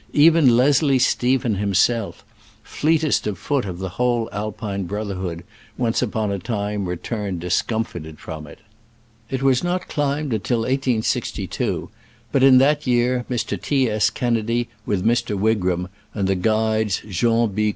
Even 0.13 0.57
Leslie 0.57 0.97
Stephen 0.97 1.57
himself, 1.57 2.25
fleetest 2.63 3.27
of 3.27 3.37
foot 3.37 3.65
of 3.65 3.77
the 3.77 4.01
whole 4.01 4.27
Alpine 4.31 4.85
brotherhood, 4.85 5.43
once 5.77 6.01
upon 6.01 6.31
a 6.31 6.39
time 6.39 6.87
returned 6.89 7.39
discomfited 7.39 8.17
from 8.17 8.47
it. 8.47 8.61
It 9.29 9.43
was 9.43 9.63
not 9.63 9.87
climbed 9.89 10.33
until 10.33 10.61
1862, 10.61 11.91
but 12.31 12.41
in 12.41 12.57
that 12.57 12.87
year 12.87 13.25
Mr. 13.29 13.61
T. 13.61 13.91
S. 13.91 14.09
Kennedy, 14.09 14.69
with 14.87 15.05
Mr. 15.05 15.37
Wigram 15.37 15.87
and 16.15 16.27
the 16.27 16.33
guides 16.33 17.03
Jean 17.07 17.49
B. 17.49 17.69